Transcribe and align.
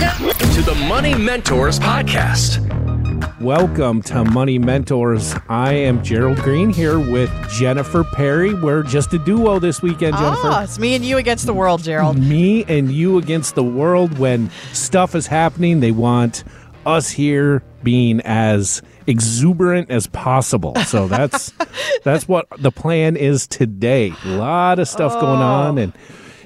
to 0.00 0.62
the 0.62 0.74
Money 0.88 1.14
Mentors 1.14 1.78
Podcast. 1.78 2.58
Welcome 3.38 4.00
to 4.04 4.24
Money 4.24 4.58
Mentors. 4.58 5.34
I 5.50 5.74
am 5.74 6.02
Gerald 6.02 6.38
Green 6.38 6.70
here 6.70 6.98
with 6.98 7.30
Jennifer 7.50 8.02
Perry. 8.14 8.54
We're 8.54 8.82
just 8.82 9.12
a 9.12 9.18
duo 9.18 9.58
this 9.58 9.82
weekend, 9.82 10.16
Jennifer. 10.16 10.40
Ah, 10.48 10.62
it's 10.64 10.78
me 10.78 10.94
and 10.94 11.04
you 11.04 11.18
against 11.18 11.44
the 11.44 11.52
world, 11.52 11.82
Gerald. 11.82 12.16
Me 12.16 12.64
and 12.64 12.90
you 12.90 13.18
against 13.18 13.56
the 13.56 13.62
world 13.62 14.18
when 14.18 14.50
stuff 14.72 15.14
is 15.14 15.26
happening. 15.26 15.80
They 15.80 15.92
want 15.92 16.44
us 16.86 17.10
here 17.10 17.62
being 17.82 18.22
as 18.22 18.80
exuberant 19.06 19.90
as 19.90 20.06
possible. 20.06 20.76
So 20.86 21.08
that's 21.08 21.52
that's 22.04 22.26
what 22.26 22.46
the 22.58 22.72
plan 22.72 23.16
is 23.18 23.46
today. 23.46 24.14
A 24.24 24.28
lot 24.28 24.78
of 24.78 24.88
stuff 24.88 25.12
going 25.20 25.42
on 25.42 25.76
and 25.76 25.92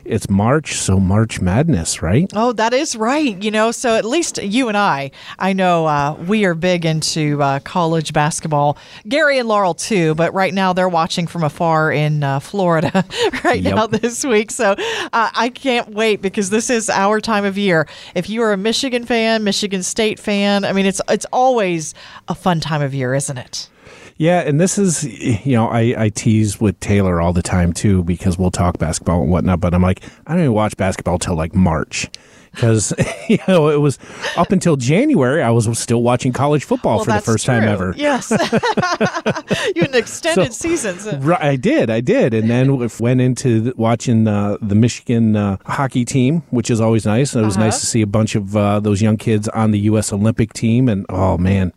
it's 0.05 0.29
March, 0.29 0.75
so 0.75 0.98
March 1.00 1.41
Madness, 1.41 2.02
right? 2.02 2.30
Oh, 2.34 2.52
that 2.52 2.73
is 2.73 2.96
right. 2.96 3.43
You 3.43 3.50
know, 3.50 3.70
so 3.70 3.97
at 3.97 4.05
least 4.05 4.42
you 4.42 4.69
and 4.69 4.77
I, 4.77 5.11
I 5.38 5.52
know 5.52 5.87
uh, 5.87 6.15
we 6.27 6.45
are 6.45 6.55
big 6.55 6.84
into 6.84 7.42
uh, 7.42 7.61
college 7.61 8.12
basketball. 8.12 8.77
Gary 9.09 9.38
and 9.38 9.48
Laurel 9.48 9.75
too, 9.75 10.14
but 10.14 10.33
right 10.34 10.52
now 10.55 10.73
they're 10.73 10.88
watching 10.88 11.27
from 11.27 11.42
afar 11.45 11.91
in 11.92 12.23
uh, 12.23 12.41
Florida 12.41 13.05
right 13.45 13.61
Yep. 13.62 13.75
now 13.75 13.87
this 13.87 14.25
week. 14.25 14.51
So 14.51 14.73
uh, 14.73 15.30
I 15.34 15.48
can't 15.48 15.88
wait 15.91 16.20
because 16.23 16.50
this 16.50 16.70
is 16.70 16.91
our 16.91 17.20
time 17.20 17.45
of 17.45 17.56
year. 17.59 17.86
If 18.14 18.28
you 18.28 18.42
are 18.42 18.52
a 18.52 18.56
Michigan 18.56 19.05
fan, 19.05 19.45
Michigan 19.45 19.83
State 19.83 20.19
fan, 20.19 20.64
I 20.64 20.73
mean, 20.73 20.86
it's 20.86 21.00
it's 21.09 21.27
always 21.33 21.95
a 22.28 22.34
fun 22.34 22.61
time 22.61 22.83
of 22.83 22.95
year, 22.95 23.14
isn't 23.14 23.39
it? 23.39 23.69
Yeah, 24.16 24.41
and 24.41 24.60
this 24.60 24.78
is, 24.78 25.02
you 25.45 25.56
know, 25.56 25.66
I, 25.68 25.95
I 26.04 26.09
tease 26.09 26.60
with 26.60 26.78
Taylor 26.78 27.20
all 27.20 27.32
the 27.32 27.42
time 27.42 27.72
too 27.72 28.05
because 28.05 28.38
we'll 28.38 28.52
talk 28.52 28.78
basketball 28.78 29.22
and 29.22 29.30
whatnot, 29.30 29.60
but 29.60 29.74
I'm 29.74 29.82
like, 29.82 30.02
I 30.27 30.32
don't 30.34 30.42
even 30.42 30.52
watch 30.52 30.77
basketball 30.77 31.18
till 31.18 31.34
like 31.34 31.52
March 31.52 32.09
because, 32.52 32.95
you 33.28 33.38
know, 33.48 33.70
it 33.70 33.78
was 33.80 33.98
up 34.36 34.52
until 34.52 34.77
January, 34.77 35.42
I 35.42 35.50
was 35.50 35.77
still 35.77 36.00
watching 36.00 36.33
college 36.33 36.62
football 36.62 36.98
Well, 36.98 37.05
for 37.06 37.11
the 37.12 37.20
first 37.22 37.44
time 37.44 37.64
ever. 37.64 37.92
Yes, 37.97 38.30
you 39.74 39.83
had 39.83 39.89
an 39.91 39.94
extended 39.97 40.52
So- 40.52 40.69
season. 40.69 40.98
so- 41.00 41.17
Right, 41.19 41.42
I 41.42 41.56
did, 41.56 41.91
I 41.91 42.00
did, 42.00 42.34
and 42.34 42.48
then 42.48 42.77
we 42.77 42.89
went 43.00 43.20
into 43.20 43.72
watching 43.77 44.28
uh, 44.28 44.58
the 44.62 44.77
Michigan 44.77 45.34
uh, 45.34 45.56
hockey 45.67 46.05
team, 46.05 46.44
which 46.50 46.70
is 46.70 46.80
always 46.80 47.05
nice. 47.05 47.34
And 47.34 47.42
it 47.42 47.46
was 47.46 47.56
Uh-huh. 47.56 47.64
nice 47.67 47.80
to 47.80 47.86
see 47.86 48.02
a 48.02 48.06
bunch 48.06 48.36
of 48.36 48.56
uh, 48.56 48.78
those 48.78 49.02
young 49.02 49.17
kids 49.17 49.48
on 49.48 49.72
the 49.72 49.80
U.S. 49.91 50.12
Olympic 50.12 50.52
team, 50.52 50.89
and 50.89 51.05
oh 51.08 51.36
man, 51.36 51.72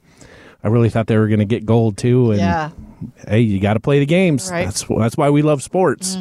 I 0.63 0.67
really 0.67 0.89
thought 0.89 1.07
they 1.07 1.17
were 1.17 1.27
going 1.27 1.39
to 1.39 1.45
get 1.45 1.65
gold 1.65 1.97
too. 1.97 2.31
And 2.31 2.39
Yeah. 2.39 2.69
Hey, 3.27 3.39
you 3.41 3.59
got 3.59 3.73
to 3.73 3.79
play 3.79 3.99
the 3.99 4.05
games. 4.05 4.49
Right. 4.51 4.65
That's 4.65 4.83
that's 4.83 5.17
why 5.17 5.29
we 5.29 5.41
love 5.41 5.61
sports. 5.63 6.15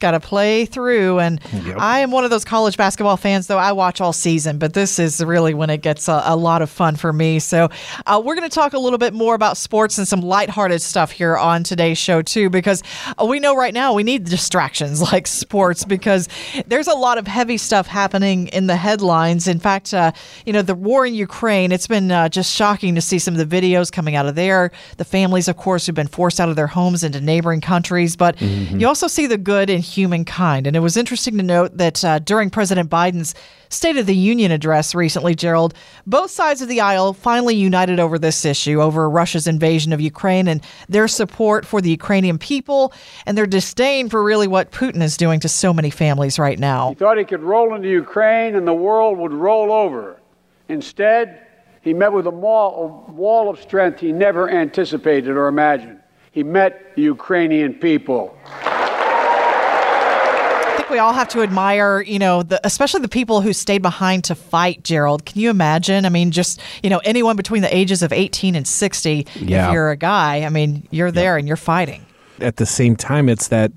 got 0.00 0.12
to 0.12 0.20
play 0.20 0.64
through. 0.66 1.18
And 1.18 1.40
Yep. 1.52 1.76
I 1.78 2.00
am 2.00 2.10
one 2.10 2.24
of 2.24 2.30
those 2.30 2.44
college 2.44 2.76
basketball 2.76 3.16
fans, 3.16 3.46
though 3.46 3.58
I 3.58 3.72
watch 3.72 4.00
all 4.00 4.12
season, 4.12 4.58
but 4.58 4.72
this 4.74 4.98
is 4.98 5.22
really 5.24 5.54
when 5.54 5.70
it 5.70 5.82
gets 5.82 6.08
a, 6.08 6.22
a 6.24 6.36
lot 6.36 6.62
of 6.62 6.70
fun 6.70 6.96
for 6.96 7.12
me. 7.12 7.38
So 7.38 7.68
uh, 8.06 8.20
we're 8.24 8.34
going 8.34 8.48
to 8.48 8.54
talk 8.54 8.72
a 8.72 8.78
little 8.78 8.98
bit 8.98 9.12
more 9.14 9.34
about 9.34 9.56
sports 9.56 9.98
and 9.98 10.06
some 10.08 10.20
lighthearted 10.20 10.80
stuff 10.82 11.10
here 11.10 11.36
on 11.36 11.62
today's 11.64 11.98
show, 11.98 12.22
too, 12.22 12.50
because 12.50 12.82
uh, 13.20 13.24
we 13.24 13.40
know 13.40 13.54
right 13.56 13.74
now 13.74 13.92
we 13.92 14.02
need 14.02 14.24
distractions 14.24 15.02
like 15.12 15.26
sports 15.26 15.84
because 15.84 16.28
there's 16.66 16.86
a 16.88 16.94
lot 16.94 17.18
of 17.18 17.26
heavy 17.26 17.56
stuff 17.56 17.86
happening 17.86 18.48
in 18.48 18.66
the 18.66 18.76
headlines. 18.76 19.46
In 19.48 19.58
fact, 19.60 19.92
uh, 19.92 20.12
you 20.46 20.52
know, 20.52 20.62
the 20.62 20.74
war 20.74 21.04
in 21.06 21.14
Ukraine, 21.14 21.72
it's 21.72 21.86
been 21.86 22.10
uh, 22.10 22.28
just 22.28 22.54
shocking 22.54 22.94
to 22.94 23.00
see 23.00 23.18
some 23.18 23.36
of 23.36 23.48
the 23.48 23.60
videos 23.60 23.90
coming 23.92 24.14
out 24.16 24.26
of 24.26 24.34
there. 24.34 24.70
The 24.96 25.04
families, 25.04 25.48
of 25.48 25.56
course, 25.56 25.86
who've 25.86 25.94
been 25.94 26.08
forced 26.20 26.38
out 26.38 26.50
of 26.50 26.56
their 26.56 26.66
homes 26.66 27.02
into 27.02 27.18
neighboring 27.18 27.62
countries, 27.62 28.14
but 28.14 28.38
you 28.42 28.86
also 28.86 29.06
see 29.06 29.26
the 29.26 29.38
good 29.38 29.70
in 29.70 29.80
humankind. 29.80 30.66
And 30.66 30.76
it 30.76 30.80
was 30.80 30.98
interesting 30.98 31.38
to 31.38 31.42
note 31.42 31.78
that 31.78 32.04
uh, 32.04 32.18
during 32.18 32.50
President 32.50 32.90
Biden's 32.90 33.34
State 33.70 33.96
of 33.96 34.04
the 34.04 34.14
Union 34.14 34.52
address 34.52 34.94
recently, 34.94 35.34
Gerald, 35.34 35.72
both 36.06 36.30
sides 36.30 36.60
of 36.60 36.68
the 36.68 36.82
aisle 36.82 37.14
finally 37.14 37.54
united 37.54 37.98
over 37.98 38.18
this 38.18 38.44
issue, 38.44 38.82
over 38.82 39.08
Russia's 39.08 39.46
invasion 39.46 39.94
of 39.94 40.00
Ukraine 40.02 40.46
and 40.46 40.60
their 40.90 41.08
support 41.08 41.64
for 41.64 41.80
the 41.80 41.88
Ukrainian 41.88 42.36
people 42.36 42.92
and 43.24 43.38
their 43.38 43.46
disdain 43.46 44.10
for 44.10 44.22
really 44.22 44.46
what 44.46 44.72
Putin 44.72 45.02
is 45.02 45.16
doing 45.16 45.40
to 45.40 45.48
so 45.48 45.72
many 45.72 45.88
families 45.88 46.38
right 46.38 46.58
now. 46.58 46.90
He 46.90 46.96
thought 46.96 47.16
he 47.16 47.24
could 47.24 47.42
roll 47.42 47.74
into 47.74 47.88
Ukraine 47.88 48.56
and 48.56 48.68
the 48.68 48.74
world 48.74 49.16
would 49.16 49.32
roll 49.32 49.72
over. 49.72 50.20
Instead, 50.68 51.46
he 51.80 51.94
met 51.94 52.12
with 52.12 52.26
a 52.26 52.30
wall, 52.30 53.06
a 53.08 53.12
wall 53.12 53.48
of 53.48 53.58
strength 53.58 54.00
he 54.00 54.12
never 54.12 54.50
anticipated 54.50 55.30
or 55.30 55.48
imagined. 55.48 55.99
He 56.32 56.42
met 56.44 56.94
the 56.94 57.02
Ukrainian 57.02 57.74
people. 57.74 58.36
I 58.62 60.74
think 60.76 60.90
we 60.90 60.98
all 60.98 61.12
have 61.12 61.26
to 61.30 61.42
admire, 61.42 62.02
you 62.02 62.18
know, 62.20 62.42
the, 62.44 62.60
especially 62.64 63.00
the 63.00 63.08
people 63.08 63.40
who 63.40 63.52
stayed 63.52 63.82
behind 63.82 64.22
to 64.24 64.34
fight, 64.36 64.84
Gerald. 64.84 65.24
Can 65.24 65.40
you 65.40 65.50
imagine? 65.50 66.06
I 66.06 66.08
mean, 66.08 66.30
just, 66.30 66.60
you 66.84 66.90
know, 66.90 66.98
anyone 66.98 67.34
between 67.36 67.62
the 67.62 67.76
ages 67.76 68.02
of 68.02 68.12
18 68.12 68.54
and 68.54 68.64
60, 68.66 69.26
Yeah. 69.40 69.66
if 69.68 69.72
you're 69.72 69.90
a 69.90 69.96
guy, 69.96 70.44
I 70.44 70.50
mean, 70.50 70.86
you're 70.90 71.10
there 71.10 71.36
and 71.36 71.48
you're 71.48 71.56
fighting. 71.56 72.06
At 72.40 72.56
the 72.58 72.66
same 72.66 72.94
time, 72.96 73.28
it's 73.28 73.48
that 73.48 73.72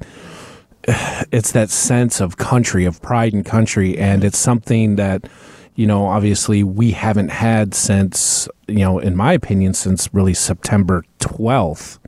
it's 1.31 1.53
that 1.53 1.69
sense 1.71 2.21
of 2.21 2.37
country, 2.37 2.85
of 2.85 3.01
pride 3.01 3.33
in 3.33 3.43
country, 3.43 3.97
and 3.97 4.23
it's 4.23 4.37
something 4.37 4.95
that 4.97 5.27
you 5.75 5.87
know 5.87 6.05
obviously 6.05 6.63
we 6.63 6.91
haven't 6.91 7.29
had 7.29 7.73
since 7.73 8.47
you 8.67 8.79
know, 8.79 8.99
in 8.99 9.15
my 9.15 9.33
opinion, 9.33 9.73
since 9.73 10.13
really 10.13 10.33
September 10.33 11.03
twelfth 11.19 11.99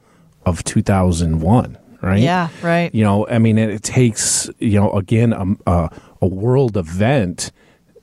of 0.46 0.64
two 0.64 0.82
thousand 0.82 1.42
one. 1.42 1.78
Right? 2.02 2.22
Yeah, 2.22 2.50
right. 2.62 2.94
You 2.94 3.04
know, 3.04 3.28
I 3.28 3.40
mean, 3.40 3.58
it, 3.58 3.70
it 3.70 3.84
takes 3.84 4.50
you 4.60 4.80
know 4.80 4.92
again 4.92 5.34
a, 5.34 5.56
a, 5.66 5.90
a 6.22 6.28
world 6.28 6.78
event, 6.78 7.52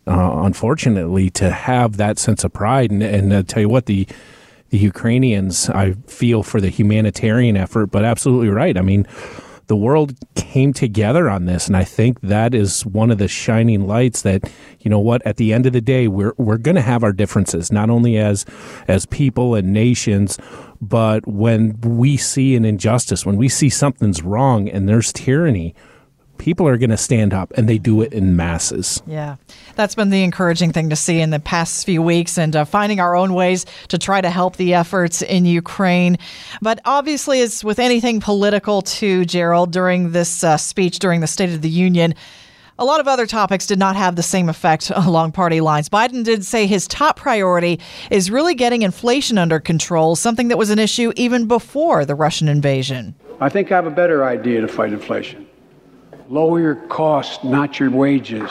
uh, 0.09 0.41
unfortunately, 0.43 1.31
to 1.31 1.51
have 1.51 1.99
that 1.99 2.19
sense 2.19 2.43
of 2.43 2.53
pride. 2.53 2.91
And, 2.91 3.03
and 3.03 3.33
I 3.33 3.43
tell 3.43 3.61
you 3.61 3.69
what, 3.69 3.87
the 3.87 4.09
the 4.71 4.79
Ukrainians, 4.79 5.69
I 5.71 5.93
feel 6.07 6.43
for 6.43 6.61
the 6.61 6.71
humanitarian 6.71 7.57
effort, 7.57 7.89
but 7.89 8.05
absolutely 8.05 8.49
right. 8.49 8.77
I 8.77 8.81
mean, 8.83 9.07
the 9.67 9.77
world 9.77 10.15
came 10.35 10.73
together 10.73 11.31
on 11.31 11.47
this, 11.47 11.67
and 11.67 11.77
I 11.77 11.85
think 11.85 12.21
that 12.21 12.55
is 12.55 12.85
one 12.85 13.11
of 13.11 13.19
the 13.19 13.29
shining 13.29 13.87
lights 13.87 14.23
that 14.23 14.51
you 14.81 14.91
know 14.91 14.99
what. 14.99 15.25
At 15.27 15.37
the 15.37 15.53
end 15.53 15.67
of 15.67 15.73
the 15.73 15.81
day, 15.81 16.09
we're 16.09 16.35
we're 16.37 16.59
going 16.59 16.75
to 16.75 16.83
have 16.83 17.05
our 17.05 17.13
differences, 17.13 17.73
not 17.73 17.91
only 17.91 18.19
as 18.19 18.45
as 18.89 19.07
people 19.07 19.55
and 19.55 19.73
nations, 19.73 20.39
but 20.81 21.27
when 21.27 21.81
we 21.81 22.17
see 22.17 22.57
an 22.57 22.65
injustice, 22.65 23.25
when 23.25 23.37
we 23.37 23.49
see 23.49 23.69
something's 23.69 24.23
wrong, 24.23 24.69
and 24.69 24.89
there's 24.89 25.13
tyranny. 25.13 25.75
People 26.39 26.67
are 26.67 26.77
going 26.77 26.91
to 26.91 26.97
stand 26.97 27.33
up, 27.33 27.53
and 27.57 27.69
they 27.69 27.79
do 27.79 28.03
it 28.03 28.13
in 28.13 28.35
masses. 28.35 29.03
Yeah, 29.07 29.37
that's 29.77 29.95
been 29.95 30.11
the 30.11 30.25
encouraging 30.25 30.73
thing 30.73 30.91
to 30.91 30.97
see 30.97 31.21
in 31.21 31.31
the 31.31 31.39
past 31.39 31.85
few 31.87 32.03
weeks 32.03 32.37
and 32.37 32.57
uh, 32.57 32.65
finding 32.65 32.99
our 32.99 33.15
own 33.15 33.35
ways 33.35 33.65
to 33.89 33.99
try 33.99 34.21
to 34.21 34.31
help 34.31 34.57
the 34.57 34.75
efforts 34.75 35.23
in 35.23 35.45
Ukraine. 35.45 36.19
But 36.61 36.81
obviously, 36.85 37.41
as 37.41 37.63
with 37.63 37.79
anything 37.79 38.21
political, 38.21 38.83
too, 38.83 39.25
Gerald, 39.25 39.71
during 39.71 40.13
this 40.13 40.43
uh, 40.43 40.57
speech 40.57 40.99
during 40.99 41.21
the 41.21 41.27
State 41.27 41.51
of 41.51 41.63
the 41.63 41.69
Union, 41.71 42.15
a 42.79 42.85
lot 42.85 43.01
of 43.01 43.07
other 43.07 43.27
topics 43.27 43.67
did 43.67 43.79
not 43.79 43.97
have 43.97 44.17
the 44.17 44.23
same 44.23 44.49
effect 44.49 44.91
along 44.95 45.33
party 45.33 45.61
lines. 45.61 45.89
Biden 45.89 46.25
did 46.25 46.45
say 46.45 46.67
his 46.67 46.89
top 46.89 47.17
priority 47.17 47.79
is 48.11 48.31
really 48.31 48.55
getting 48.55 48.83
inflation 48.83 49.39
under 49.39 49.61
control, 49.61 50.17
something 50.17 50.49
that 50.49 50.59
was 50.59 50.71
an 50.71 50.79
issue 50.79 51.13
even 51.17 51.47
before 51.47 52.05
the 52.05 52.15
Russian 52.15 52.49
invasion. 52.49 53.15
I 53.41 53.49
think 53.49 53.71
I 53.73 53.77
have 53.77 53.87
a 53.87 53.91
better 53.91 54.25
idea 54.25 54.61
to 54.61 54.69
fight 54.69 54.93
inflation. 54.93 55.47
Lower 56.33 56.61
your 56.61 56.77
costs, 56.77 57.45
not 57.45 57.79
your 57.79 57.91
wages. 57.91 58.51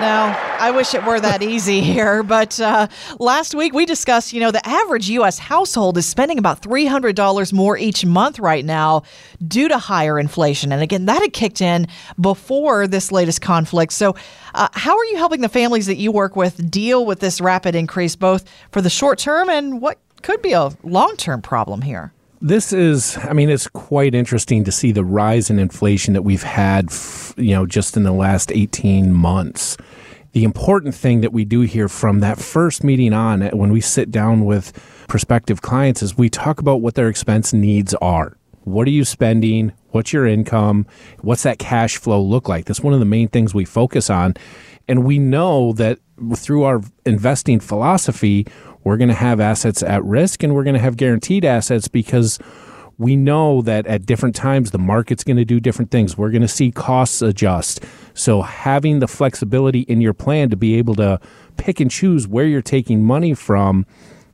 Now, 0.00 0.36
I 0.58 0.72
wish 0.74 0.92
it 0.92 1.04
were 1.04 1.20
that 1.20 1.40
easy 1.40 1.82
here, 1.82 2.24
but 2.24 2.58
uh, 2.58 2.88
last 3.20 3.54
week 3.54 3.74
we 3.74 3.86
discussed, 3.86 4.32
you 4.32 4.40
know, 4.40 4.50
the 4.50 4.66
average 4.68 5.08
U.S. 5.10 5.38
household 5.38 5.96
is 5.96 6.04
spending 6.04 6.36
about 6.36 6.60
$300 6.62 7.52
more 7.52 7.78
each 7.78 8.04
month 8.04 8.40
right 8.40 8.64
now 8.64 9.04
due 9.46 9.68
to 9.68 9.78
higher 9.78 10.18
inflation. 10.18 10.72
And 10.72 10.82
again, 10.82 11.04
that 11.04 11.22
had 11.22 11.32
kicked 11.32 11.60
in 11.60 11.86
before 12.20 12.88
this 12.88 13.12
latest 13.12 13.40
conflict. 13.40 13.92
So, 13.92 14.16
uh, 14.52 14.66
how 14.72 14.98
are 14.98 15.04
you 15.04 15.16
helping 15.16 15.42
the 15.42 15.48
families 15.48 15.86
that 15.86 15.98
you 15.98 16.10
work 16.10 16.34
with 16.34 16.72
deal 16.72 17.06
with 17.06 17.20
this 17.20 17.40
rapid 17.40 17.76
increase, 17.76 18.16
both 18.16 18.50
for 18.72 18.82
the 18.82 18.90
short 18.90 19.20
term 19.20 19.48
and 19.48 19.80
what 19.80 20.00
could 20.22 20.42
be 20.42 20.54
a 20.54 20.70
long 20.82 21.14
term 21.16 21.40
problem 21.40 21.82
here? 21.82 22.13
This 22.44 22.74
is, 22.74 23.16
I 23.22 23.32
mean, 23.32 23.48
it's 23.48 23.68
quite 23.68 24.14
interesting 24.14 24.64
to 24.64 24.70
see 24.70 24.92
the 24.92 25.02
rise 25.02 25.48
in 25.48 25.58
inflation 25.58 26.12
that 26.12 26.20
we've 26.20 26.42
had, 26.42 26.92
you 27.38 27.54
know, 27.54 27.64
just 27.64 27.96
in 27.96 28.02
the 28.02 28.12
last 28.12 28.52
18 28.52 29.14
months. 29.14 29.78
The 30.32 30.44
important 30.44 30.94
thing 30.94 31.22
that 31.22 31.32
we 31.32 31.46
do 31.46 31.62
here 31.62 31.88
from 31.88 32.20
that 32.20 32.38
first 32.38 32.84
meeting 32.84 33.14
on, 33.14 33.40
uh, 33.40 33.50
when 33.52 33.72
we 33.72 33.80
sit 33.80 34.10
down 34.10 34.44
with 34.44 34.74
prospective 35.08 35.62
clients, 35.62 36.02
is 36.02 36.18
we 36.18 36.28
talk 36.28 36.60
about 36.60 36.82
what 36.82 36.96
their 36.96 37.08
expense 37.08 37.54
needs 37.54 37.94
are. 37.94 38.36
What 38.64 38.86
are 38.88 38.90
you 38.90 39.06
spending? 39.06 39.72
What's 39.92 40.12
your 40.12 40.26
income? 40.26 40.86
What's 41.22 41.44
that 41.44 41.58
cash 41.58 41.96
flow 41.96 42.20
look 42.20 42.46
like? 42.46 42.66
That's 42.66 42.82
one 42.82 42.92
of 42.92 43.00
the 43.00 43.06
main 43.06 43.28
things 43.28 43.54
we 43.54 43.64
focus 43.64 44.10
on. 44.10 44.34
And 44.86 45.06
we 45.06 45.18
know 45.18 45.72
that 45.72 45.98
through 46.36 46.64
our 46.64 46.80
investing 47.04 47.60
philosophy, 47.60 48.46
we're 48.82 48.96
going 48.96 49.08
to 49.08 49.14
have 49.14 49.40
assets 49.40 49.82
at 49.82 50.04
risk 50.04 50.42
and 50.42 50.54
we're 50.54 50.64
going 50.64 50.74
to 50.74 50.80
have 50.80 50.96
guaranteed 50.96 51.44
assets 51.44 51.88
because 51.88 52.38
we 52.98 53.16
know 53.16 53.62
that 53.62 53.86
at 53.86 54.06
different 54.06 54.36
times 54.36 54.70
the 54.70 54.78
market's 54.78 55.24
going 55.24 55.36
to 55.36 55.44
do 55.44 55.58
different 55.58 55.90
things. 55.90 56.16
We're 56.16 56.30
going 56.30 56.42
to 56.42 56.48
see 56.48 56.70
costs 56.70 57.22
adjust. 57.22 57.82
So 58.14 58.42
having 58.42 59.00
the 59.00 59.08
flexibility 59.08 59.80
in 59.80 60.00
your 60.00 60.14
plan 60.14 60.50
to 60.50 60.56
be 60.56 60.76
able 60.76 60.94
to 60.96 61.20
pick 61.56 61.80
and 61.80 61.90
choose 61.90 62.28
where 62.28 62.46
you're 62.46 62.62
taking 62.62 63.02
money 63.02 63.34
from 63.34 63.86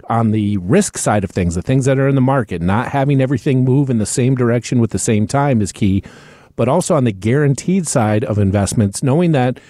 on 0.09 0.33
the 0.33 0.57
risk 0.59 0.99
side 0.99 1.25
of 1.25 1.31
things, 1.31 1.55
the 1.55 1.63
things 1.63 1.85
that 1.85 1.99
are 1.99 2.09
in 2.09 2.17
the 2.17 2.21
market, 2.21 2.61
not 2.61 2.89
having 2.89 3.21
everything 3.21 3.65
move 3.65 3.89
in 3.89 3.99
the 3.99 4.07
same 4.07 4.35
direction 4.35 4.81
with 4.81 4.91
the 4.91 4.99
same 4.99 5.27
time 5.27 5.63
is 5.63 5.73
key. 5.73 6.03
But 6.57 6.69
also 6.69 6.97
on 6.97 7.05
the 7.05 7.13
guaranteed 7.13 7.87
side 7.87 8.25
of 8.25 8.39
investments, 8.39 9.03
knowing 9.03 9.33
that 9.33 9.61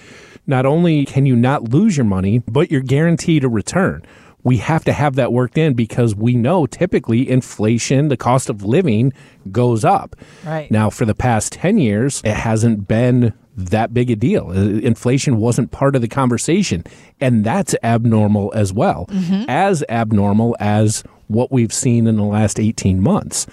not 0.50 0.66
only 0.66 1.06
can 1.06 1.24
you 1.24 1.34
not 1.34 1.70
lose 1.70 1.96
your 1.96 2.04
money, 2.04 2.42
but 2.46 2.70
you're 2.70 2.82
guaranteed 2.82 3.44
a 3.44 3.48
return 3.48 4.04
we 4.42 4.58
have 4.58 4.84
to 4.84 4.92
have 4.92 5.16
that 5.16 5.32
worked 5.32 5.58
in 5.58 5.74
because 5.74 6.14
we 6.14 6.34
know 6.34 6.66
typically 6.66 7.28
inflation, 7.28 8.08
the 8.08 8.16
cost 8.16 8.48
of 8.48 8.62
living 8.62 9.12
goes 9.52 9.84
up. 9.84 10.16
Right. 10.44 10.70
Now, 10.70 10.90
for 10.90 11.04
the 11.04 11.14
past 11.14 11.52
10 11.52 11.78
years, 11.78 12.22
it 12.24 12.34
hasn't 12.34 12.88
been 12.88 13.34
that 13.56 13.92
big 13.92 14.10
a 14.10 14.16
deal. 14.16 14.48
Uh, 14.48 14.80
inflation 14.80 15.36
wasn't 15.36 15.70
part 15.70 15.94
of 15.94 16.02
the 16.02 16.08
conversation, 16.08 16.84
and 17.20 17.44
that's 17.44 17.74
abnormal 17.82 18.52
as 18.54 18.72
well, 18.72 19.06
mm-hmm. 19.10 19.44
as 19.48 19.84
abnormal 19.88 20.56
as 20.58 21.02
what 21.26 21.52
we've 21.52 21.72
seen 21.72 22.06
in 22.06 22.16
the 22.16 22.24
last 22.24 22.58
18 22.58 23.02
months. 23.02 23.46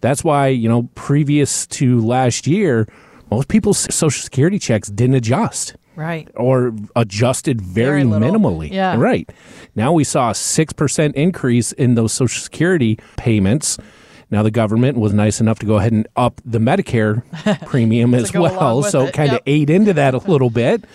That's 0.00 0.22
why, 0.22 0.48
you 0.48 0.68
know, 0.68 0.88
previous 0.94 1.66
to 1.68 2.00
last 2.00 2.46
year, 2.46 2.86
most 3.30 3.48
people's 3.48 3.92
social 3.94 4.22
security 4.22 4.58
checks 4.58 4.88
didn't 4.88 5.16
adjust. 5.16 5.74
Right. 6.00 6.30
Or 6.34 6.72
adjusted 6.96 7.60
very, 7.60 8.04
very 8.04 8.20
minimally. 8.22 8.70
Yeah. 8.70 8.96
Right. 8.96 9.28
Now 9.74 9.92
we 9.92 10.02
saw 10.02 10.30
a 10.30 10.32
6% 10.32 11.12
increase 11.12 11.72
in 11.72 11.94
those 11.94 12.14
Social 12.14 12.42
Security 12.42 12.98
payments. 13.18 13.76
Now 14.30 14.42
the 14.42 14.50
government 14.50 14.96
was 14.96 15.12
nice 15.12 15.42
enough 15.42 15.58
to 15.58 15.66
go 15.66 15.76
ahead 15.76 15.92
and 15.92 16.08
up 16.16 16.40
the 16.42 16.58
Medicare 16.58 17.22
premium 17.66 18.14
as 18.14 18.32
well. 18.32 18.82
So 18.82 19.08
it. 19.08 19.14
kind 19.14 19.28
of 19.28 19.34
yep. 19.34 19.42
ate 19.44 19.68
into 19.68 19.92
that 19.92 20.14
a 20.14 20.18
little 20.18 20.48
bit. 20.48 20.86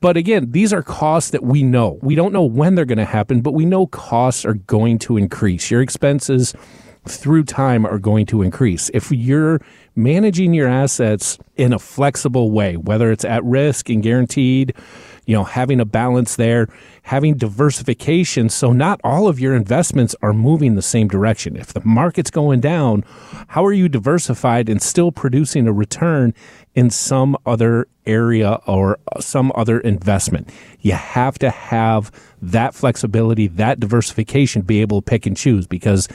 But 0.00 0.16
again, 0.16 0.52
these 0.52 0.72
are 0.72 0.82
costs 0.82 1.30
that 1.30 1.42
we 1.42 1.64
know. 1.64 1.98
We 2.00 2.14
don't 2.14 2.32
know 2.32 2.44
when 2.44 2.76
they're 2.76 2.84
going 2.84 2.98
to 2.98 3.04
happen, 3.04 3.40
but 3.40 3.54
we 3.54 3.64
know 3.64 3.88
costs 3.88 4.44
are 4.44 4.54
going 4.54 5.00
to 5.00 5.16
increase. 5.16 5.72
Your 5.72 5.82
expenses 5.82 6.54
through 7.06 7.44
time 7.44 7.84
are 7.84 7.98
going 7.98 8.26
to 8.26 8.42
increase. 8.42 8.90
If 8.94 9.10
you're 9.10 9.60
managing 9.96 10.54
your 10.54 10.68
assets 10.68 11.38
in 11.56 11.72
a 11.72 11.78
flexible 11.78 12.50
way, 12.50 12.76
whether 12.76 13.10
it's 13.10 13.24
at 13.24 13.44
risk 13.44 13.90
and 13.90 14.02
guaranteed, 14.02 14.74
you 15.26 15.34
know, 15.36 15.44
having 15.44 15.80
a 15.80 15.84
balance 15.84 16.36
there, 16.36 16.68
having 17.02 17.36
diversification 17.36 18.48
so 18.48 18.72
not 18.72 19.00
all 19.04 19.28
of 19.28 19.38
your 19.38 19.54
investments 19.54 20.14
are 20.22 20.32
moving 20.32 20.74
the 20.74 20.82
same 20.82 21.08
direction. 21.08 21.56
If 21.56 21.72
the 21.72 21.84
market's 21.84 22.30
going 22.30 22.60
down, 22.60 23.04
how 23.48 23.64
are 23.64 23.72
you 23.72 23.88
diversified 23.88 24.68
and 24.68 24.80
still 24.80 25.12
producing 25.12 25.66
a 25.66 25.72
return 25.72 26.34
in 26.74 26.90
some 26.90 27.36
other 27.44 27.86
area 28.06 28.60
or 28.66 28.98
some 29.20 29.52
other 29.54 29.80
investment? 29.80 30.50
You 30.80 30.92
have 30.92 31.38
to 31.40 31.50
have 31.50 32.10
that 32.40 32.74
flexibility, 32.74 33.48
that 33.48 33.80
diversification, 33.80 34.62
be 34.62 34.80
able 34.80 35.02
to 35.02 35.04
pick 35.04 35.26
and 35.26 35.36
choose 35.36 35.66
because 35.66 36.08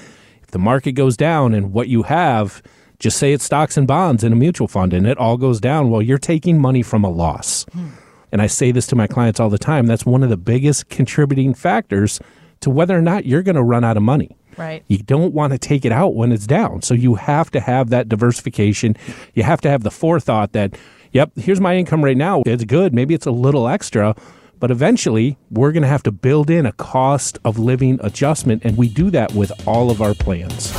the 0.57 0.63
market 0.63 0.93
goes 0.93 1.15
down 1.15 1.53
and 1.53 1.71
what 1.71 1.87
you 1.87 2.01
have 2.01 2.63
just 2.97 3.19
say 3.19 3.31
it's 3.31 3.43
stocks 3.43 3.77
and 3.77 3.85
bonds 3.85 4.23
in 4.23 4.33
a 4.33 4.35
mutual 4.35 4.67
fund 4.67 4.91
and 4.91 5.05
it 5.05 5.15
all 5.19 5.37
goes 5.37 5.59
down. 5.59 5.91
Well, 5.91 6.01
you're 6.01 6.17
taking 6.17 6.57
money 6.57 6.81
from 6.81 7.03
a 7.03 7.11
loss. 7.11 7.63
Hmm. 7.73 7.89
And 8.31 8.41
I 8.41 8.47
say 8.47 8.71
this 8.71 8.87
to 8.87 8.95
my 8.95 9.05
clients 9.05 9.39
all 9.39 9.51
the 9.51 9.59
time. 9.59 9.85
That's 9.85 10.03
one 10.03 10.23
of 10.23 10.31
the 10.31 10.35
biggest 10.35 10.89
contributing 10.89 11.53
factors 11.53 12.19
to 12.61 12.71
whether 12.71 12.97
or 12.97 13.03
not 13.03 13.27
you're 13.27 13.43
going 13.43 13.55
to 13.55 13.61
run 13.61 13.83
out 13.83 13.97
of 13.97 14.03
money. 14.03 14.35
Right. 14.57 14.83
You 14.87 14.97
don't 14.97 15.31
want 15.31 15.53
to 15.53 15.59
take 15.59 15.85
it 15.85 15.91
out 15.91 16.15
when 16.15 16.31
it's 16.31 16.47
down. 16.47 16.81
So 16.81 16.95
you 16.95 17.13
have 17.13 17.51
to 17.51 17.59
have 17.59 17.91
that 17.91 18.09
diversification. 18.09 18.97
You 19.35 19.43
have 19.43 19.61
to 19.61 19.69
have 19.69 19.83
the 19.83 19.91
forethought 19.91 20.53
that, 20.53 20.75
yep, 21.11 21.29
here's 21.35 21.61
my 21.61 21.75
income 21.75 22.03
right 22.03 22.17
now. 22.17 22.41
It's 22.47 22.63
good. 22.63 22.95
Maybe 22.95 23.13
it's 23.13 23.27
a 23.27 23.31
little 23.31 23.67
extra, 23.67 24.15
but 24.59 24.71
eventually 24.71 25.37
we're 25.49 25.71
going 25.71 25.83
to 25.83 25.89
have 25.89 26.03
to 26.03 26.11
build 26.11 26.49
in 26.49 26.65
a 26.65 26.71
cost 26.71 27.37
of 27.45 27.59
living 27.59 27.99
adjustment. 28.01 28.63
And 28.65 28.77
we 28.77 28.87
do 28.87 29.09
that 29.11 29.33
with 29.33 29.51
all 29.67 29.91
of 29.91 30.01
our 30.01 30.13
plans 30.13 30.73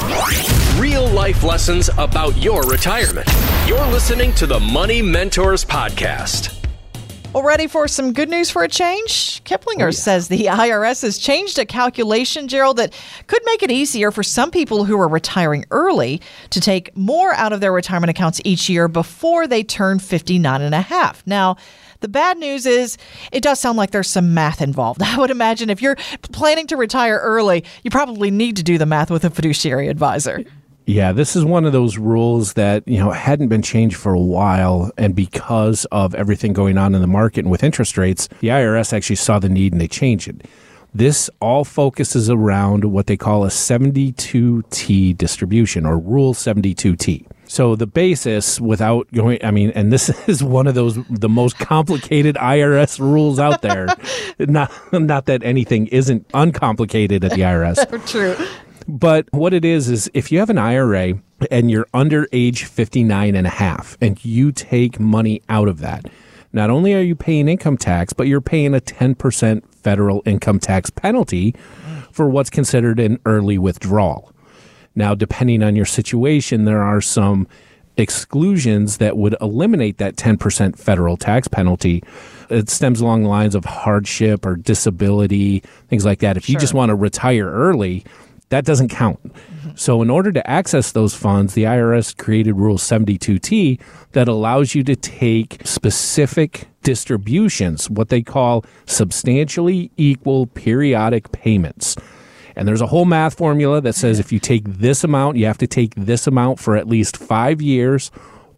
real 0.78 1.08
life 1.08 1.42
lessons 1.42 1.90
about 1.98 2.36
your 2.36 2.62
retirement. 2.62 3.28
You're 3.66 3.84
listening 3.88 4.32
to 4.34 4.46
the 4.46 4.60
Money 4.60 5.02
Mentors 5.02 5.64
Podcast. 5.64 6.54
Well, 7.32 7.42
ready 7.42 7.66
for 7.66 7.88
some 7.88 8.12
good 8.12 8.30
news 8.30 8.48
for 8.48 8.62
a 8.62 8.68
change? 8.68 9.42
Kiplinger 9.44 9.82
oh, 9.82 9.86
yeah. 9.86 9.90
says 9.90 10.28
the 10.28 10.44
IRS 10.46 11.02
has 11.02 11.18
changed 11.18 11.58
a 11.58 11.66
calculation, 11.66 12.46
Gerald, 12.46 12.76
that 12.76 12.94
could 13.26 13.42
make 13.44 13.62
it 13.62 13.70
easier 13.70 14.10
for 14.10 14.22
some 14.22 14.50
people 14.50 14.84
who 14.84 14.98
are 15.00 15.08
retiring 15.08 15.64
early 15.72 16.22
to 16.50 16.60
take 16.60 16.96
more 16.96 17.34
out 17.34 17.52
of 17.52 17.60
their 17.60 17.72
retirement 17.72 18.10
accounts 18.10 18.40
each 18.44 18.68
year 18.68 18.86
before 18.88 19.46
they 19.46 19.64
turn 19.64 19.98
59 19.98 20.62
and 20.62 20.74
a 20.74 20.80
half. 20.80 21.26
Now, 21.26 21.56
the 22.00 22.08
bad 22.08 22.38
news 22.38 22.66
is 22.66 22.96
it 23.32 23.42
does 23.42 23.58
sound 23.58 23.76
like 23.76 23.90
there's 23.90 24.08
some 24.08 24.34
math 24.34 24.62
involved. 24.62 25.02
I 25.04 25.18
would 25.18 25.30
imagine 25.30 25.70
if 25.70 25.82
you're 25.82 25.96
planning 26.22 26.66
to 26.68 26.76
retire 26.76 27.18
early, 27.18 27.64
you 27.82 27.90
probably 27.90 28.30
need 28.30 28.56
to 28.56 28.62
do 28.62 28.78
the 28.78 28.86
math 28.86 29.10
with 29.10 29.24
a 29.24 29.30
fiduciary 29.30 29.88
advisor. 29.88 30.44
Yeah, 30.86 31.12
this 31.12 31.36
is 31.36 31.44
one 31.44 31.66
of 31.66 31.72
those 31.72 31.98
rules 31.98 32.54
that, 32.54 32.88
you 32.88 32.98
know, 32.98 33.10
hadn't 33.10 33.48
been 33.48 33.60
changed 33.60 33.96
for 33.96 34.14
a 34.14 34.20
while. 34.20 34.90
And 34.96 35.14
because 35.14 35.84
of 35.92 36.14
everything 36.14 36.54
going 36.54 36.78
on 36.78 36.94
in 36.94 37.02
the 37.02 37.06
market 37.06 37.40
and 37.40 37.50
with 37.50 37.62
interest 37.62 37.98
rates, 37.98 38.26
the 38.40 38.48
IRS 38.48 38.94
actually 38.94 39.16
saw 39.16 39.38
the 39.38 39.50
need 39.50 39.72
and 39.72 39.82
they 39.82 39.88
changed 39.88 40.28
it. 40.28 40.46
This 40.94 41.28
all 41.40 41.64
focuses 41.64 42.30
around 42.30 42.86
what 42.86 43.06
they 43.06 43.18
call 43.18 43.44
a 43.44 43.48
72T 43.48 45.14
distribution 45.14 45.84
or 45.84 45.98
Rule 45.98 46.32
72T. 46.32 47.26
So 47.48 47.74
the 47.74 47.86
basis, 47.86 48.60
without 48.60 49.10
going, 49.12 49.42
I 49.42 49.50
mean, 49.50 49.70
and 49.70 49.90
this 49.90 50.10
is 50.28 50.44
one 50.44 50.66
of 50.66 50.74
those 50.74 50.98
the 51.08 51.28
most 51.28 51.58
complicated 51.58 52.36
IRS 52.36 53.00
rules 53.00 53.38
out 53.38 53.62
there. 53.62 53.88
not, 54.38 54.70
not 54.92 55.26
that 55.26 55.42
anything 55.42 55.88
isn't 55.88 56.26
uncomplicated 56.34 57.24
at 57.24 57.32
the 57.32 57.42
IRS. 57.42 58.06
True. 58.06 58.36
But 58.86 59.26
what 59.32 59.52
it 59.52 59.64
is, 59.64 59.88
is 59.88 60.10
if 60.14 60.30
you 60.30 60.38
have 60.38 60.50
an 60.50 60.58
IRA 60.58 61.14
and 61.50 61.70
you're 61.70 61.86
under 61.92 62.26
age 62.32 62.64
59 62.64 63.34
and 63.34 63.46
a 63.46 63.50
half 63.50 63.98
and 64.00 64.22
you 64.24 64.52
take 64.52 65.00
money 65.00 65.42
out 65.48 65.68
of 65.68 65.80
that, 65.80 66.06
not 66.52 66.70
only 66.70 66.94
are 66.94 67.02
you 67.02 67.14
paying 67.14 67.48
income 67.48 67.76
tax, 67.76 68.12
but 68.12 68.26
you're 68.26 68.40
paying 68.40 68.74
a 68.74 68.80
10% 68.80 69.62
federal 69.74 70.22
income 70.24 70.58
tax 70.58 70.88
penalty 70.88 71.52
mm. 71.52 72.12
for 72.12 72.28
what's 72.28 72.48
considered 72.48 72.98
an 72.98 73.18
early 73.26 73.58
withdrawal. 73.58 74.32
Now, 74.98 75.14
depending 75.14 75.62
on 75.62 75.76
your 75.76 75.86
situation, 75.86 76.64
there 76.64 76.82
are 76.82 77.00
some 77.00 77.46
exclusions 77.96 78.98
that 78.98 79.16
would 79.16 79.36
eliminate 79.40 79.98
that 79.98 80.16
10% 80.16 80.76
federal 80.76 81.16
tax 81.16 81.46
penalty. 81.46 82.02
It 82.50 82.68
stems 82.68 83.00
along 83.00 83.22
the 83.22 83.28
lines 83.28 83.54
of 83.54 83.64
hardship 83.64 84.44
or 84.44 84.56
disability, 84.56 85.60
things 85.88 86.04
like 86.04 86.18
that. 86.18 86.36
If 86.36 86.46
sure. 86.46 86.54
you 86.54 86.58
just 86.58 86.74
want 86.74 86.90
to 86.90 86.96
retire 86.96 87.48
early, 87.48 88.04
that 88.48 88.64
doesn't 88.64 88.88
count. 88.88 89.22
Mm-hmm. 89.22 89.70
So, 89.76 90.02
in 90.02 90.10
order 90.10 90.32
to 90.32 90.50
access 90.50 90.90
those 90.90 91.14
funds, 91.14 91.54
the 91.54 91.64
IRS 91.64 92.16
created 92.16 92.54
Rule 92.54 92.78
72T 92.78 93.80
that 94.12 94.26
allows 94.26 94.74
you 94.74 94.82
to 94.82 94.96
take 94.96 95.60
specific 95.64 96.66
distributions, 96.82 97.88
what 97.88 98.08
they 98.08 98.22
call 98.22 98.64
substantially 98.86 99.92
equal 99.96 100.46
periodic 100.46 101.30
payments. 101.30 101.96
And 102.58 102.66
there's 102.66 102.80
a 102.80 102.86
whole 102.88 103.04
math 103.04 103.34
formula 103.34 103.80
that 103.80 103.94
says 103.94 104.18
if 104.18 104.32
you 104.32 104.40
take 104.40 104.64
this 104.64 105.04
amount, 105.04 105.36
you 105.36 105.46
have 105.46 105.58
to 105.58 105.66
take 105.66 105.94
this 105.94 106.26
amount 106.26 106.58
for 106.58 106.76
at 106.76 106.88
least 106.88 107.16
five 107.16 107.62
years 107.62 108.10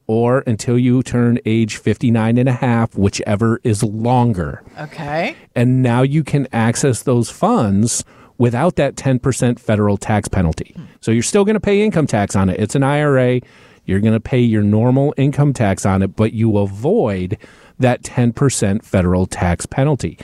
or 0.07 0.43
until 0.47 0.77
you 0.77 1.03
turn 1.03 1.39
age 1.45 1.77
59 1.77 2.39
and 2.39 2.49
a 2.49 2.53
half, 2.53 2.97
whichever 2.97 3.61
is 3.63 3.83
longer. 3.83 4.65
Okay. 4.81 5.37
And 5.55 5.83
now 5.83 6.03
you 6.03 6.25
can 6.25 6.49
access 6.53 7.03
those 7.03 7.31
funds 7.31 8.03
without 8.39 8.77
that 8.77 8.97
10% 8.97 9.61
federal 9.61 9.99
tax 9.99 10.27
penalty. 10.27 10.75
So 11.01 11.11
you're 11.11 11.23
still 11.23 11.45
going 11.45 11.55
to 11.55 11.61
pay 11.61 11.83
income 11.83 12.07
tax 12.07 12.35
on 12.35 12.49
it. 12.49 12.59
It's 12.59 12.75
an 12.75 12.83
IRA. 12.83 13.41
You're 13.85 14.01
going 14.01 14.15
to 14.15 14.21
pay 14.21 14.41
your 14.41 14.63
normal 14.63 15.13
income 15.17 15.53
tax 15.53 15.85
on 15.85 16.03
it, 16.03 16.17
but 16.17 16.33
you 16.33 16.57
avoid 16.57 17.37
that 17.79 18.03
10% 18.03 18.83
federal 18.83 19.27
tax 19.27 19.67
penalty. 19.67 20.19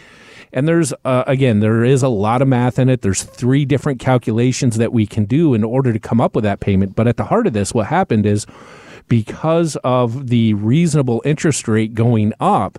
And 0.52 0.66
there's, 0.66 0.92
uh, 1.04 1.24
again, 1.26 1.60
there 1.60 1.84
is 1.84 2.02
a 2.02 2.08
lot 2.08 2.42
of 2.42 2.48
math 2.48 2.78
in 2.78 2.88
it. 2.88 3.02
There's 3.02 3.22
three 3.22 3.64
different 3.64 4.00
calculations 4.00 4.76
that 4.78 4.92
we 4.92 5.06
can 5.06 5.24
do 5.24 5.54
in 5.54 5.64
order 5.64 5.92
to 5.92 5.98
come 5.98 6.20
up 6.20 6.34
with 6.34 6.44
that 6.44 6.60
payment. 6.60 6.94
But 6.94 7.08
at 7.08 7.16
the 7.16 7.24
heart 7.24 7.46
of 7.46 7.52
this, 7.52 7.74
what 7.74 7.86
happened 7.86 8.26
is 8.26 8.46
because 9.08 9.76
of 9.84 10.28
the 10.28 10.54
reasonable 10.54 11.22
interest 11.24 11.68
rate 11.68 11.94
going 11.94 12.32
up, 12.40 12.78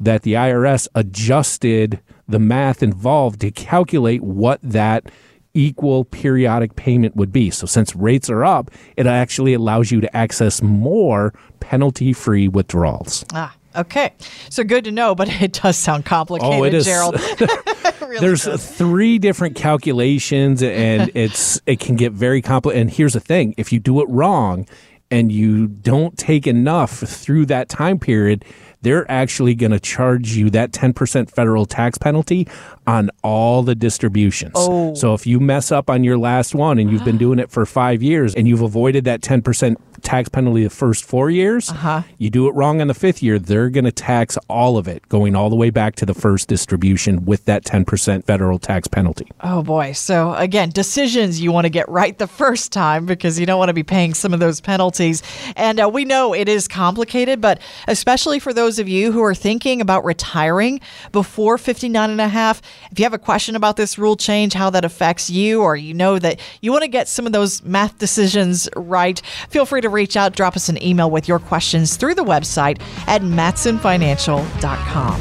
that 0.00 0.22
the 0.22 0.34
IRS 0.34 0.88
adjusted 0.94 2.00
the 2.28 2.38
math 2.38 2.82
involved 2.82 3.40
to 3.40 3.50
calculate 3.50 4.22
what 4.22 4.60
that 4.62 5.10
equal 5.54 6.04
periodic 6.04 6.74
payment 6.74 7.14
would 7.14 7.32
be. 7.32 7.48
So 7.50 7.66
since 7.66 7.94
rates 7.94 8.28
are 8.28 8.44
up, 8.44 8.70
it 8.96 9.06
actually 9.06 9.54
allows 9.54 9.90
you 9.90 10.00
to 10.00 10.16
access 10.16 10.60
more 10.60 11.32
penalty 11.60 12.12
free 12.12 12.48
withdrawals. 12.48 13.24
Ah. 13.32 13.54
Okay, 13.76 14.12
so 14.50 14.64
good 14.64 14.84
to 14.84 14.92
know, 14.92 15.14
but 15.14 15.28
it 15.42 15.52
does 15.52 15.76
sound 15.76 16.04
complicated, 16.04 16.60
oh, 16.60 16.64
it 16.64 16.74
is. 16.74 16.84
Gerald. 16.84 17.14
really 18.00 18.18
there's 18.18 18.44
does. 18.44 18.68
three 18.68 19.18
different 19.18 19.56
calculations, 19.56 20.62
and 20.62 21.10
it's 21.14 21.60
it 21.66 21.80
can 21.80 21.96
get 21.96 22.12
very 22.12 22.42
complicated. 22.42 22.82
And 22.82 22.90
here's 22.90 23.14
the 23.14 23.20
thing: 23.20 23.54
if 23.56 23.72
you 23.72 23.78
do 23.78 24.00
it 24.00 24.08
wrong, 24.08 24.66
and 25.10 25.30
you 25.30 25.68
don't 25.68 26.18
take 26.18 26.46
enough 26.46 26.98
through 26.98 27.46
that 27.46 27.68
time 27.68 27.98
period, 27.98 28.44
they're 28.82 29.10
actually 29.10 29.54
going 29.54 29.70
to 29.70 29.80
charge 29.80 30.32
you 30.32 30.50
that 30.50 30.72
10% 30.72 31.30
federal 31.30 31.66
tax 31.66 31.98
penalty 31.98 32.46
on 32.86 33.10
all 33.22 33.62
the 33.62 33.74
distributions. 33.74 34.52
Oh. 34.56 34.94
So 34.94 35.14
if 35.14 35.26
you 35.26 35.40
mess 35.40 35.72
up 35.72 35.88
on 35.88 36.04
your 36.04 36.18
last 36.18 36.54
one 36.54 36.78
and 36.78 36.90
you've 36.90 37.04
been 37.04 37.16
doing 37.26 37.38
it 37.38 37.50
for 37.50 37.64
five 37.64 38.02
years 38.02 38.34
and 38.34 38.46
you've 38.46 38.60
avoided 38.60 39.04
that 39.04 39.20
10% 39.22 39.76
tax 40.04 40.28
penalty 40.28 40.62
the 40.64 40.70
first 40.70 41.04
four 41.04 41.30
years, 41.30 41.70
Uh-huh. 41.70 42.02
you 42.18 42.30
do 42.30 42.46
it 42.48 42.54
wrong 42.54 42.80
on 42.80 42.86
the 42.88 42.94
fifth 42.94 43.22
year, 43.22 43.38
they're 43.38 43.70
going 43.70 43.84
to 43.84 43.92
tax 43.92 44.36
all 44.48 44.76
of 44.78 44.86
it, 44.86 45.08
going 45.08 45.34
all 45.34 45.50
the 45.50 45.56
way 45.56 45.70
back 45.70 45.96
to 45.96 46.06
the 46.06 46.14
first 46.14 46.48
distribution 46.48 47.24
with 47.24 47.44
that 47.46 47.64
10% 47.64 48.24
federal 48.24 48.58
tax 48.58 48.86
penalty. 48.86 49.26
Oh 49.42 49.62
boy. 49.62 49.92
So 49.92 50.34
again, 50.34 50.70
decisions 50.70 51.40
you 51.40 51.50
want 51.52 51.64
to 51.64 51.70
get 51.70 51.88
right 51.88 52.16
the 52.18 52.26
first 52.26 52.72
time 52.72 53.06
because 53.06 53.40
you 53.40 53.46
don't 53.46 53.58
want 53.58 53.70
to 53.70 53.74
be 53.74 53.82
paying 53.82 54.14
some 54.14 54.32
of 54.32 54.40
those 54.40 54.60
penalties. 54.60 55.22
And 55.56 55.80
uh, 55.80 55.88
we 55.92 56.04
know 56.04 56.34
it 56.34 56.48
is 56.48 56.68
complicated, 56.68 57.40
but 57.40 57.58
especially 57.88 58.38
for 58.38 58.52
those 58.52 58.78
of 58.78 58.88
you 58.88 59.10
who 59.12 59.22
are 59.22 59.34
thinking 59.34 59.80
about 59.80 60.04
retiring 60.04 60.80
before 61.12 61.58
59 61.58 62.10
and 62.10 62.20
a 62.20 62.28
half, 62.28 62.60
if 62.92 62.98
you 62.98 63.04
have 63.04 63.14
a 63.14 63.18
question 63.18 63.56
about 63.56 63.76
this 63.76 63.98
rule 63.98 64.16
change, 64.16 64.52
how 64.52 64.70
that 64.70 64.84
affects 64.84 65.30
you, 65.30 65.62
or 65.62 65.76
you 65.76 65.94
know 65.94 66.18
that 66.18 66.38
you 66.60 66.70
want 66.72 66.82
to 66.82 66.88
get 66.88 67.08
some 67.08 67.26
of 67.26 67.32
those 67.32 67.62
math 67.62 67.96
decisions 67.98 68.68
right, 68.76 69.20
feel 69.48 69.64
free 69.66 69.80
to 69.80 69.88
reach 69.94 70.16
out, 70.16 70.34
drop 70.34 70.56
us 70.56 70.68
an 70.68 70.82
email 70.82 71.10
with 71.10 71.28
your 71.28 71.38
questions 71.38 71.96
through 71.96 72.14
the 72.14 72.24
website 72.24 72.80
at 73.06 73.22
mattsonfinancial.com. 73.22 75.20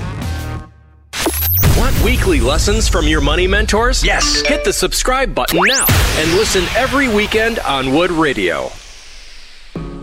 Want 1.77 2.03
weekly 2.03 2.39
lessons 2.39 2.88
from 2.88 3.08
your 3.08 3.22
money 3.22 3.48
mentors? 3.48 4.03
Yes. 4.03 4.42
Hit 4.46 4.63
the 4.63 4.74
subscribe 4.74 5.34
button 5.34 5.62
now 5.65 5.86
and 6.18 6.32
listen 6.34 6.63
every 6.75 7.08
weekend 7.13 7.60
on 7.60 7.94
Wood 7.94 8.12
Radio. 8.12 8.72